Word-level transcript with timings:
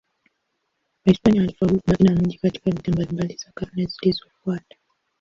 Wahispania 1.05 1.41
walifaulu 1.41 1.81
kubaki 1.81 2.03
na 2.03 2.15
mji 2.15 2.37
katika 2.37 2.71
vita 2.71 2.91
mbalimbali 2.91 3.35
za 3.35 3.51
karne 3.55 3.85
zilizofuata. 3.85 4.75